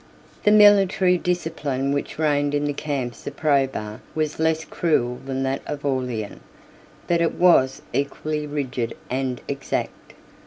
[0.45, 5.61] ]The military discipline which reigned in the camps of Probus was less cruel than that
[5.67, 6.39] of Aurelian,
[7.05, 10.13] but it was equally rigid and exact.